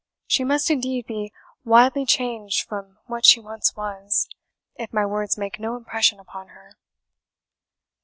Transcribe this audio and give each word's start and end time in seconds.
She 0.25 0.43
must 0.43 0.71
indeed 0.71 1.05
be 1.05 1.31
widely 1.63 2.07
changed 2.07 2.67
from 2.67 2.97
what 3.05 3.23
she 3.23 3.39
once 3.39 3.75
was, 3.75 4.27
if 4.75 4.91
my 4.91 5.05
words 5.05 5.37
make 5.37 5.59
no 5.59 5.75
impression 5.75 6.19
upon 6.19 6.47
her." 6.47 6.73